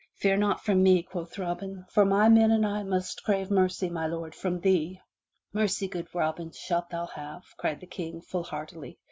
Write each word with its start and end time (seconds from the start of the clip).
Fear 0.15 0.37
naught 0.37 0.67
Robin," 0.67 1.85
for 1.93 2.05
my 2.05 2.27
men 2.27 2.49
and 2.49 2.65
I 2.65 2.81
must 2.81 3.23
crave 3.23 3.51
mercy, 3.51 3.87
my 3.87 4.07
lord, 4.07 4.33
from 4.33 4.59
thee." 4.59 4.99
"Mercy, 5.53 5.87
good 5.87 6.07
Robin, 6.15 6.49
shalt 6.49 6.89
thou 6.89 7.05
have," 7.05 7.43
cried 7.57 7.81
the 7.81 7.85
King, 7.85 8.19
full 8.19 8.41
heartily. 8.45 8.97